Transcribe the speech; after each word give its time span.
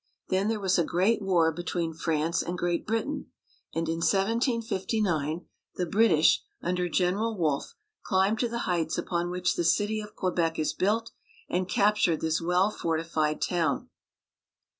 Then 0.29 0.47
there 0.47 0.59
was 0.59 0.79
a 0.79 0.83
great 0.83 1.21
war 1.21 1.51
between 1.51 1.93
France 1.93 2.41
and 2.41 2.57
Great 2.57 2.87
Britain, 2.87 3.27
and 3.75 3.87
in 3.87 3.97
1759 3.97 5.45
the 5.75 5.85
British, 5.85 6.43
under 6.59 6.89
General 6.89 7.37
Wolfe, 7.37 7.75
climbed 8.01 8.39
to 8.39 8.49
the 8.49 8.59
heights 8.65 8.97
upon 8.97 9.29
which 9.29 9.55
the 9.55 9.63
city 9.63 10.01
of 10.01 10.15
Quebec 10.15 10.57
is 10.57 10.73
built, 10.73 11.11
and 11.47 11.69
captured 11.69 12.19
this 12.21 12.41
well 12.41 12.71
fortified 12.71 13.43
town. 13.43 13.89